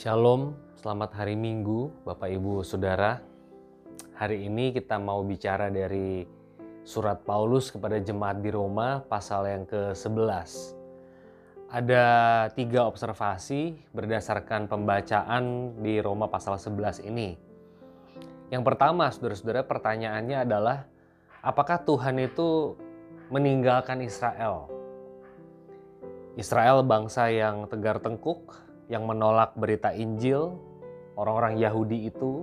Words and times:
Shalom, 0.00 0.56
selamat 0.80 1.12
hari 1.12 1.36
Minggu, 1.36 1.92
Bapak 2.08 2.32
Ibu 2.32 2.64
Saudara. 2.64 3.20
Hari 4.16 4.48
ini 4.48 4.72
kita 4.72 4.96
mau 4.96 5.20
bicara 5.20 5.68
dari 5.68 6.24
surat 6.88 7.20
Paulus 7.20 7.68
kepada 7.68 8.00
jemaat 8.00 8.40
di 8.40 8.48
Roma, 8.48 9.04
pasal 9.04 9.44
yang 9.52 9.68
ke-11. 9.68 10.72
Ada 11.68 12.04
tiga 12.56 12.88
observasi 12.88 13.76
berdasarkan 13.92 14.72
pembacaan 14.72 15.76
di 15.84 16.00
Roma 16.00 16.32
pasal 16.32 16.56
11 16.56 17.04
ini. 17.04 17.36
Yang 18.48 18.62
pertama, 18.72 19.12
saudara-saudara, 19.12 19.68
pertanyaannya 19.68 20.48
adalah 20.48 20.88
apakah 21.44 21.76
Tuhan 21.76 22.16
itu 22.24 22.72
meninggalkan 23.28 24.00
Israel? 24.00 24.64
Israel 26.40 26.80
bangsa 26.88 27.28
yang 27.28 27.68
tegar 27.68 28.00
tengkuk, 28.00 28.69
yang 28.90 29.06
menolak 29.06 29.54
berita 29.54 29.94
Injil, 29.94 30.58
orang-orang 31.14 31.62
Yahudi 31.62 32.10
itu. 32.10 32.42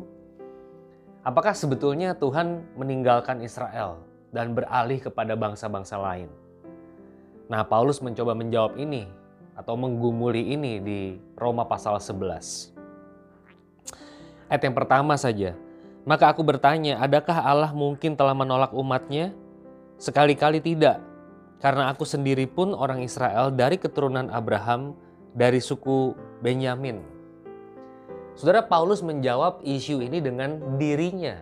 Apakah 1.27 1.51
sebetulnya 1.51 2.15
Tuhan 2.15 2.63
meninggalkan 2.79 3.43
Israel 3.43 3.99
dan 4.31 4.55
beralih 4.55 5.03
kepada 5.03 5.35
bangsa-bangsa 5.35 5.99
lain? 5.99 6.31
Nah, 7.51 7.67
Paulus 7.67 7.99
mencoba 7.99 8.31
menjawab 8.31 8.79
ini 8.79 9.11
atau 9.59 9.75
menggumuli 9.75 10.55
ini 10.55 10.79
di 10.79 10.99
Roma 11.35 11.67
pasal 11.67 11.99
11. 11.99 12.71
Ayat 14.48 14.63
yang 14.63 14.75
pertama 14.75 15.20
saja. 15.20 15.51
Maka 16.07 16.31
aku 16.31 16.39
bertanya, 16.39 17.03
adakah 17.03 17.43
Allah 17.43 17.75
mungkin 17.75 18.15
telah 18.15 18.31
menolak 18.31 18.71
umatnya? 18.71 19.35
Sekali-kali 19.99 20.63
tidak, 20.63 21.04
karena 21.59 21.91
aku 21.91 22.07
sendiri 22.07 22.48
pun 22.48 22.71
orang 22.71 23.04
Israel 23.04 23.51
dari 23.51 23.76
keturunan 23.76 24.32
Abraham, 24.32 24.95
dari 25.35 25.59
suku 25.59 26.15
Benyamin. 26.38 27.02
Saudara 28.38 28.62
Paulus 28.62 29.02
menjawab 29.02 29.66
isu 29.66 29.98
ini 30.05 30.21
dengan 30.21 30.77
dirinya. 30.77 31.41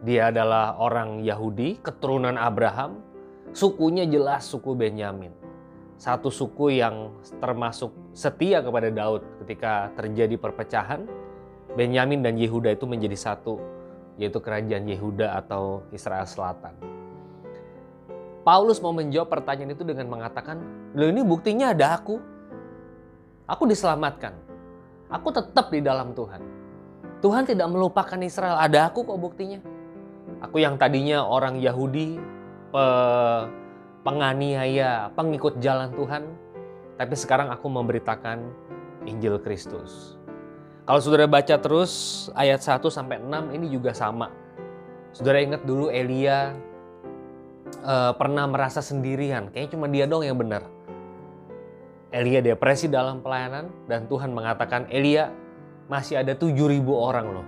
Dia 0.00 0.32
adalah 0.32 0.80
orang 0.80 1.20
Yahudi, 1.20 1.76
keturunan 1.84 2.40
Abraham, 2.40 3.04
sukunya 3.52 4.08
jelas 4.08 4.48
suku 4.48 4.72
Benyamin. 4.72 5.28
Satu 6.00 6.32
suku 6.32 6.80
yang 6.80 7.12
termasuk 7.44 7.92
setia 8.16 8.64
kepada 8.64 8.88
Daud 8.88 9.20
ketika 9.44 9.92
terjadi 9.92 10.40
perpecahan. 10.40 11.04
Benyamin 11.76 12.24
dan 12.24 12.40
Yehuda 12.40 12.72
itu 12.72 12.88
menjadi 12.88 13.14
satu, 13.14 13.60
yaitu 14.16 14.40
kerajaan 14.40 14.88
Yehuda 14.88 15.36
atau 15.36 15.84
Israel 15.92 16.24
Selatan. 16.24 16.72
Paulus 18.40 18.80
mau 18.80 18.96
menjawab 18.96 19.28
pertanyaan 19.28 19.76
itu 19.76 19.84
dengan 19.84 20.08
mengatakan, 20.08 20.56
"Loh 20.96 21.12
ini 21.12 21.20
buktinya 21.20 21.76
ada 21.76 22.00
aku. 22.00 22.16
Aku 23.50 23.66
diselamatkan. 23.66 24.30
Aku 25.10 25.34
tetap 25.34 25.74
di 25.74 25.82
dalam 25.82 26.14
Tuhan. 26.14 26.38
Tuhan 27.18 27.42
tidak 27.50 27.66
melupakan 27.66 28.16
Israel. 28.22 28.62
Ada 28.62 28.94
aku 28.94 29.02
kok 29.02 29.18
buktinya. 29.18 29.58
Aku 30.38 30.62
yang 30.62 30.78
tadinya 30.78 31.26
orang 31.26 31.58
Yahudi, 31.58 32.16
penganiaya, 34.06 35.10
pengikut 35.18 35.58
jalan 35.58 35.90
Tuhan, 35.92 36.22
tapi 36.96 37.14
sekarang 37.18 37.50
aku 37.50 37.66
memberitakan 37.66 38.46
Injil 39.04 39.42
Kristus. 39.42 40.16
Kalau 40.86 41.00
saudara 41.02 41.26
baca 41.28 41.54
terus 41.60 42.26
ayat 42.34 42.62
1 42.62 42.80
sampai 42.88 43.20
6 43.20 43.56
ini 43.56 43.66
juga 43.68 43.92
sama. 43.92 44.32
Saudara 45.10 45.42
ingat 45.42 45.66
dulu 45.66 45.90
Elia 45.90 46.54
uh, 47.82 48.14
pernah 48.14 48.46
merasa 48.46 48.78
sendirian, 48.80 49.50
kayaknya 49.50 49.70
cuma 49.74 49.86
dia 49.90 50.06
dong 50.06 50.22
yang 50.22 50.38
benar. 50.38 50.66
Elia 52.10 52.42
depresi 52.42 52.90
dalam 52.90 53.22
pelayanan 53.22 53.70
dan 53.86 54.10
Tuhan 54.10 54.34
mengatakan 54.34 54.90
Elia 54.90 55.30
masih 55.86 56.18
ada 56.18 56.34
7000 56.34 56.82
orang 56.90 57.26
loh. 57.30 57.46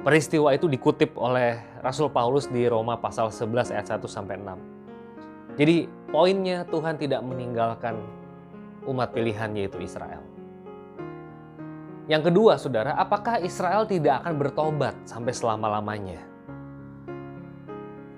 Peristiwa 0.00 0.56
itu 0.56 0.64
dikutip 0.64 1.12
oleh 1.20 1.60
Rasul 1.84 2.08
Paulus 2.08 2.48
di 2.48 2.64
Roma 2.64 2.96
pasal 2.96 3.28
11 3.28 3.68
ayat 3.76 4.00
1 4.00 4.08
sampai 4.08 4.40
6. 4.40 5.60
Jadi 5.60 5.76
poinnya 6.08 6.64
Tuhan 6.72 6.96
tidak 6.96 7.20
meninggalkan 7.20 8.00
umat 8.88 9.12
pilihan 9.12 9.52
yaitu 9.52 9.76
Israel. 9.84 10.24
Yang 12.08 12.32
kedua, 12.32 12.56
saudara, 12.56 12.96
apakah 12.96 13.44
Israel 13.44 13.84
tidak 13.84 14.24
akan 14.24 14.40
bertobat 14.40 14.96
sampai 15.04 15.36
selama-lamanya? 15.36 16.24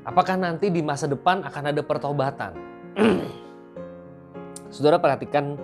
Apakah 0.06 0.38
nanti 0.38 0.70
di 0.70 0.86
masa 0.86 1.10
depan 1.10 1.42
akan 1.42 1.64
ada 1.66 1.82
pertobatan? 1.82 2.54
Saudara 4.72 4.96
perhatikan 4.96 5.60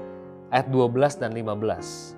ayat 0.53 0.69
12 0.69 1.17
dan 1.17 1.33
15. 1.33 2.13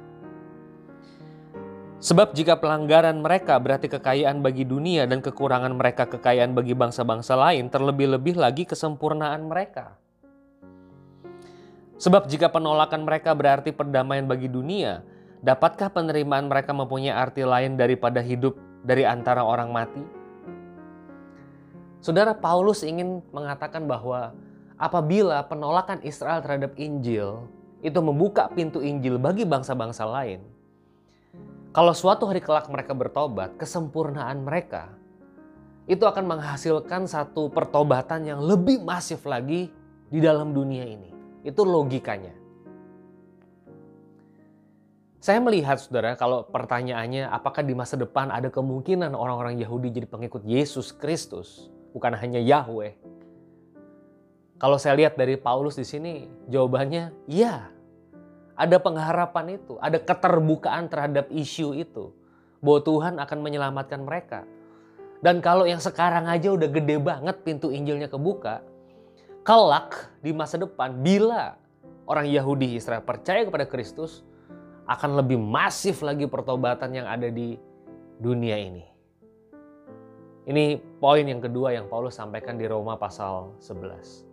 Sebab 2.03 2.35
jika 2.35 2.59
pelanggaran 2.59 3.23
mereka 3.23 3.63
berarti 3.63 3.87
kekayaan 3.87 4.43
bagi 4.43 4.67
dunia 4.67 5.07
dan 5.07 5.23
kekurangan 5.23 5.71
mereka 5.71 6.11
kekayaan 6.11 6.51
bagi 6.51 6.75
bangsa-bangsa 6.75 7.39
lain, 7.39 7.71
terlebih-lebih 7.71 8.35
lagi 8.35 8.67
kesempurnaan 8.67 9.47
mereka. 9.47 9.95
Sebab 12.01 12.27
jika 12.27 12.51
penolakan 12.51 13.07
mereka 13.07 13.39
berarti 13.39 13.71
perdamaian 13.71 14.27
bagi 14.27 14.51
dunia, 14.51 15.07
dapatkah 15.47 15.95
penerimaan 15.95 16.51
mereka 16.51 16.75
mempunyai 16.75 17.15
arti 17.15 17.47
lain 17.47 17.79
daripada 17.79 18.19
hidup 18.19 18.59
dari 18.83 19.07
antara 19.07 19.47
orang 19.47 19.71
mati? 19.71 20.03
Saudara 22.03 22.35
Paulus 22.35 22.83
ingin 22.83 23.23
mengatakan 23.31 23.85
bahwa 23.85 24.33
apabila 24.81 25.45
penolakan 25.45 26.01
Israel 26.01 26.41
terhadap 26.41 26.73
Injil 26.81 27.45
itu 27.85 28.01
membuka 28.01 28.49
pintu 28.49 28.81
Injil 28.81 29.21
bagi 29.21 29.45
bangsa-bangsa 29.45 30.09
lain, 30.09 30.41
kalau 31.71 31.93
suatu 31.93 32.25
hari 32.27 32.41
kelak 32.41 32.67
mereka 32.73 32.97
bertobat, 32.97 33.55
kesempurnaan 33.61 34.43
mereka 34.43 34.91
itu 35.85 36.03
akan 36.03 36.25
menghasilkan 36.27 37.05
satu 37.07 37.53
pertobatan 37.53 38.25
yang 38.25 38.41
lebih 38.41 38.81
masif 38.81 39.23
lagi 39.29 39.69
di 40.09 40.19
dalam 40.19 40.57
dunia 40.57 40.83
ini. 40.83 41.13
Itu 41.47 41.63
logikanya. 41.63 42.35
Saya 45.21 45.37
melihat 45.37 45.77
saudara 45.77 46.17
kalau 46.17 46.49
pertanyaannya 46.49 47.29
apakah 47.29 47.61
di 47.61 47.77
masa 47.77 48.01
depan 48.01 48.33
ada 48.33 48.49
kemungkinan 48.49 49.13
orang-orang 49.13 49.61
Yahudi 49.61 49.93
jadi 49.93 50.09
pengikut 50.09 50.49
Yesus 50.49 50.97
Kristus, 50.97 51.69
bukan 51.93 52.17
hanya 52.17 52.41
Yahweh. 52.41 52.97
Kalau 54.61 54.77
saya 54.77 54.93
lihat 55.01 55.17
dari 55.17 55.41
Paulus 55.41 55.81
di 55.81 55.89
sini, 55.89 56.29
jawabannya 56.53 57.17
iya. 57.25 57.73
Ada 58.61 58.77
pengharapan 58.77 59.57
itu, 59.57 59.81
ada 59.81 59.97
keterbukaan 59.97 60.93
terhadap 60.93 61.33
isu 61.33 61.73
itu. 61.73 62.13
Bahwa 62.61 62.85
Tuhan 62.85 63.15
akan 63.17 63.39
menyelamatkan 63.41 64.05
mereka. 64.05 64.45
Dan 65.25 65.41
kalau 65.41 65.65
yang 65.65 65.81
sekarang 65.81 66.29
aja 66.29 66.53
udah 66.53 66.69
gede 66.69 67.01
banget 67.01 67.41
pintu 67.41 67.73
Injilnya 67.73 68.13
kebuka, 68.13 68.61
kelak 69.49 70.13
di 70.21 70.37
masa 70.37 70.61
depan 70.61 70.93
bila 71.01 71.57
orang 72.05 72.29
Yahudi 72.29 72.77
Israel 72.77 73.01
percaya 73.01 73.49
kepada 73.49 73.65
Kristus, 73.65 74.21
akan 74.85 75.25
lebih 75.25 75.41
masif 75.41 76.05
lagi 76.05 76.29
pertobatan 76.29 76.93
yang 76.93 77.09
ada 77.09 77.33
di 77.33 77.57
dunia 78.21 78.61
ini. 78.61 78.85
Ini 80.45 80.77
poin 81.01 81.25
yang 81.25 81.41
kedua 81.41 81.73
yang 81.73 81.89
Paulus 81.89 82.21
sampaikan 82.21 82.61
di 82.61 82.69
Roma 82.69 83.01
pasal 83.01 83.57
11. 83.65 84.30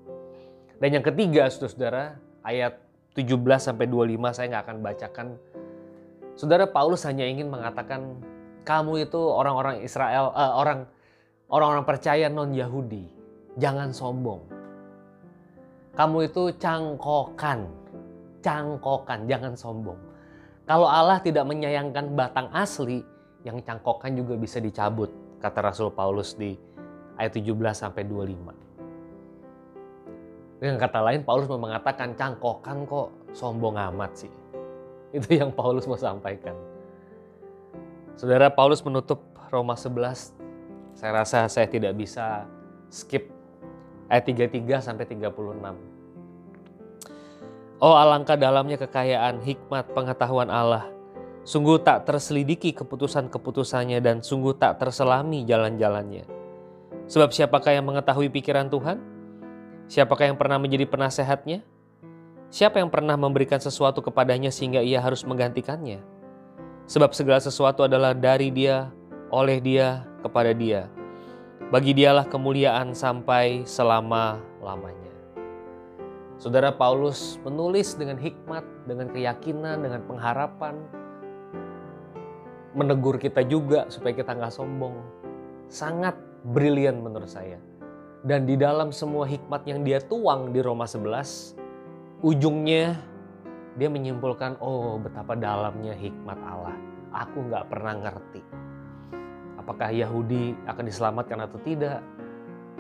Dan 0.77 0.89
yang 0.93 1.05
ketiga, 1.05 1.49
saudara-saudara, 1.49 2.21
ayat 2.45 2.77
17 3.17 3.33
sampai 3.57 3.89
25 3.89 4.35
saya 4.37 4.45
nggak 4.53 4.63
akan 4.69 4.77
bacakan. 4.85 5.27
Saudara 6.37 6.69
Paulus 6.69 7.01
hanya 7.09 7.25
ingin 7.25 7.49
mengatakan 7.49 8.21
kamu 8.61 9.09
itu 9.09 9.17
orang-orang 9.17 9.81
Israel, 9.81 10.29
uh, 10.37 10.53
orang 10.61 10.85
orang-orang 11.49 11.81
percaya 11.81 12.29
non 12.29 12.53
Yahudi, 12.53 13.09
jangan 13.57 13.89
sombong. 13.89 14.45
Kamu 15.97 16.29
itu 16.29 16.53
cangkokan, 16.61 17.65
cangkokan, 18.45 19.25
jangan 19.25 19.57
sombong. 19.57 19.97
Kalau 20.69 20.85
Allah 20.85 21.17
tidak 21.25 21.49
menyayangkan 21.49 22.13
batang 22.13 22.53
asli, 22.53 23.01
yang 23.41 23.57
cangkokan 23.65 24.13
juga 24.13 24.37
bisa 24.37 24.61
dicabut, 24.61 25.09
kata 25.41 25.73
Rasul 25.73 25.89
Paulus 25.89 26.37
di 26.37 26.53
ayat 27.17 27.33
17 27.33 27.49
sampai 27.73 28.05
25. 28.05 28.76
Dengan 30.57 30.81
kata 30.81 31.05
lain 31.05 31.21
Paulus 31.21 31.45
mau 31.45 31.61
mengatakan 31.61 32.17
cangkokan 32.17 32.89
kok 32.89 33.13
sombong 33.33 33.77
amat 33.77 34.25
sih. 34.25 34.33
Itu 35.15 35.29
yang 35.37 35.53
Paulus 35.53 35.85
mau 35.85 35.97
sampaikan. 35.97 36.57
Saudara 38.17 38.49
Paulus 38.49 38.81
menutup 38.81 39.21
Roma 39.53 39.77
11. 39.77 40.33
Saya 40.97 41.11
rasa 41.13 41.45
saya 41.45 41.69
tidak 41.69 41.93
bisa 41.93 42.49
skip 42.89 43.29
ayat 44.09 44.25
33 44.25 44.81
sampai 44.81 45.05
36. 45.05 45.37
Oh 47.77 47.93
alangkah 47.93 48.33
dalamnya 48.33 48.81
kekayaan, 48.81 49.45
hikmat, 49.45 49.93
pengetahuan 49.93 50.49
Allah. 50.49 50.89
Sungguh 51.45 51.77
tak 51.79 52.09
terselidiki 52.09 52.73
keputusan-keputusannya 52.73 54.01
dan 54.01 54.25
sungguh 54.25 54.57
tak 54.57 54.81
terselami 54.81 55.45
jalan-jalannya. 55.45 56.25
Sebab 57.07 57.29
siapakah 57.31 57.77
yang 57.77 57.85
mengetahui 57.85 58.33
pikiran 58.33 58.67
Tuhan? 58.67 59.16
Siapakah 59.87 60.27
yang 60.27 60.35
pernah 60.35 60.59
menjadi 60.59 60.83
penasehatnya? 60.83 61.63
Siapa 62.51 62.83
yang 62.83 62.91
pernah 62.91 63.15
memberikan 63.15 63.59
sesuatu 63.59 64.03
kepadanya 64.03 64.51
sehingga 64.51 64.83
ia 64.83 64.99
harus 64.99 65.23
menggantikannya? 65.23 66.03
Sebab 66.91 67.15
segala 67.15 67.39
sesuatu 67.39 67.87
adalah 67.87 68.11
dari 68.11 68.51
dia, 68.51 68.91
oleh 69.31 69.63
dia, 69.63 70.03
kepada 70.19 70.51
dia. 70.51 70.91
Bagi 71.71 71.95
dialah 71.95 72.27
kemuliaan 72.27 72.91
sampai 72.91 73.63
selama-lamanya. 73.63 75.11
Saudara 76.35 76.71
Paulus 76.75 77.39
menulis 77.47 77.95
dengan 77.95 78.19
hikmat, 78.19 78.63
dengan 78.87 79.07
keyakinan, 79.11 79.87
dengan 79.87 80.03
pengharapan, 80.03 80.75
menegur 82.75 83.15
kita 83.15 83.39
juga 83.43 83.87
supaya 83.87 84.11
kita 84.11 84.35
nggak 84.35 84.51
sombong. 84.51 84.99
Sangat 85.71 86.15
brilian 86.43 86.99
menurut 86.99 87.31
saya. 87.31 87.59
Dan 88.25 88.49
di 88.49 88.57
dalam 88.57 88.89
semua 88.89 89.29
hikmat 89.29 89.65
yang 89.69 89.85
dia 89.85 90.01
tuang 90.01 90.49
di 90.53 90.61
Roma 90.61 90.89
11, 90.89 91.57
ujungnya 92.25 92.97
dia 93.77 93.89
menyimpulkan, 93.89 94.57
oh 94.57 94.97
betapa 94.97 95.37
dalamnya 95.37 95.93
hikmat 95.93 96.39
Allah. 96.41 96.77
Aku 97.13 97.45
nggak 97.45 97.65
pernah 97.69 97.93
ngerti 97.97 98.67
apakah 99.67 99.91
Yahudi 99.91 100.55
akan 100.63 100.83
diselamatkan 100.87 101.43
atau 101.43 101.59
tidak. 101.59 101.99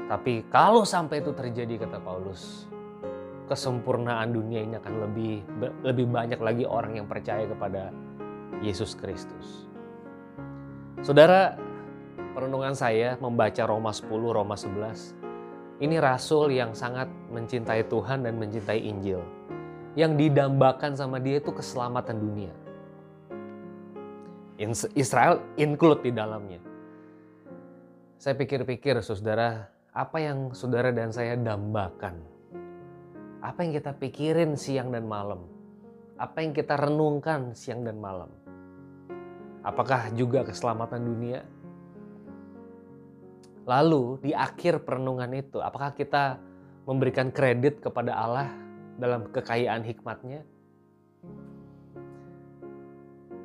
Tapi 0.07 0.47
kalau 0.47 0.87
sampai 0.87 1.19
itu 1.19 1.35
terjadi 1.35 1.83
kata 1.83 1.99
Paulus, 1.99 2.63
kesempurnaan 3.51 4.31
dunia 4.31 4.63
ini 4.63 4.79
akan 4.79 4.93
lebih 5.03 5.43
lebih 5.83 6.07
banyak 6.07 6.39
lagi 6.39 6.63
orang 6.63 6.95
yang 6.95 7.03
percaya 7.11 7.43
kepada 7.43 7.91
Yesus 8.63 8.95
Kristus. 8.95 9.67
Saudara, 11.03 11.59
perenungan 12.31 12.71
saya 12.71 13.19
membaca 13.19 13.67
Roma 13.67 13.91
10, 13.91 14.07
Roma 14.07 14.55
11. 14.55 15.26
Ini 15.77 16.01
rasul 16.01 16.57
yang 16.57 16.73
sangat 16.73 17.05
mencintai 17.29 17.85
Tuhan 17.85 18.25
dan 18.25 18.41
mencintai 18.41 18.81
Injil. 18.81 19.21
Yang 19.93 20.25
didambakan 20.25 20.97
sama 20.97 21.21
dia 21.21 21.37
itu 21.37 21.53
keselamatan 21.53 22.17
dunia. 22.17 22.53
Israel 24.97 25.37
include 25.53 26.01
di 26.01 26.09
dalamnya. 26.09 26.57
Saya 28.17 28.33
pikir-pikir 28.33 28.97
saudara, 29.05 29.69
apa 29.93 30.17
yang 30.17 30.49
saudara 30.57 30.89
dan 30.89 31.13
saya 31.13 31.37
dambakan? 31.37 32.17
Apa 33.45 33.61
yang 33.61 33.77
kita 33.77 33.93
pikirin 33.93 34.57
siang 34.57 34.89
dan 34.89 35.05
malam? 35.05 35.45
Apa 36.17 36.41
yang 36.41 36.57
kita 36.57 36.73
renungkan 36.73 37.53
siang 37.53 37.85
dan 37.85 38.01
malam? 38.01 38.33
Apakah 39.61 40.09
juga 40.17 40.41
keselamatan 40.41 41.05
dunia? 41.05 41.45
Lalu 43.67 44.23
di 44.23 44.31
akhir 44.31 44.87
perenungan 44.87 45.27
itu, 45.35 45.59
apakah 45.59 45.91
kita 45.91 46.39
memberikan 46.87 47.35
kredit 47.35 47.83
kepada 47.83 48.15
Allah 48.15 48.47
dalam 48.95 49.27
kekayaan 49.27 49.83
hikmatnya? 49.83 50.47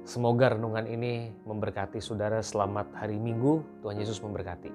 Semoga 0.07 0.55
renungan 0.55 0.87
ini 0.87 1.35
memberkati 1.43 1.99
saudara 1.99 2.39
selamat 2.39 2.95
hari 2.95 3.19
Minggu. 3.19 3.67
Tuhan 3.83 3.99
Yesus 3.99 4.23
memberkati. 4.23 4.71